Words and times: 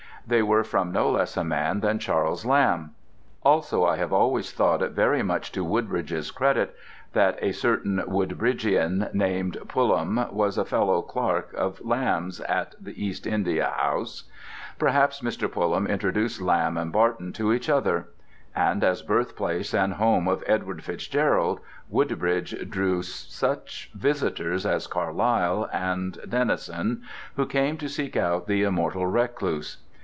They 0.27 0.43
were 0.43 0.63
from 0.63 0.91
no 0.91 1.09
less 1.09 1.35
a 1.35 1.43
man 1.43 1.79
than 1.79 1.97
Charles 1.99 2.45
Lamb. 2.45 2.91
Also 3.41 3.83
I 3.85 3.97
have 3.97 4.13
always 4.13 4.53
thought 4.53 4.83
it 4.83 4.91
very 4.91 5.23
much 5.23 5.51
to 5.53 5.63
Woodbridge's 5.63 6.29
credit 6.29 6.75
that 7.13 7.39
a 7.41 7.51
certain 7.51 8.01
Woodbridgian 8.07 9.09
named 9.15 9.57
Pulham 9.67 10.27
was 10.31 10.57
a 10.59 10.63
fellow 10.63 11.01
clerk 11.01 11.53
of 11.57 11.83
Lamb's 11.83 12.39
at 12.41 12.75
the 12.79 13.03
East 13.03 13.25
India 13.25 13.73
House. 13.75 14.25
Perhaps 14.77 15.21
Mr. 15.21 15.51
Pulham 15.51 15.87
introduced 15.87 16.39
Lamb 16.39 16.77
and 16.77 16.93
Barton 16.93 17.33
to 17.33 17.51
each 17.51 17.67
other. 17.67 18.07
And 18.55 18.83
as 18.83 19.01
birthplace 19.01 19.73
and 19.73 19.93
home 19.93 20.27
of 20.27 20.43
Edward 20.45 20.83
FitzGerald, 20.83 21.59
Woodbridge 21.89 22.69
drew 22.69 23.01
such 23.01 23.89
visitors 23.95 24.67
as 24.67 24.85
Carlyle 24.87 25.67
and 25.73 26.19
Tennyson, 26.29 27.01
who 27.35 27.45
came 27.47 27.75
to 27.77 27.89
seek 27.89 28.15
out 28.15 28.45
the 28.47 28.61
immortal 28.63 29.07
recluse. 29.07 29.77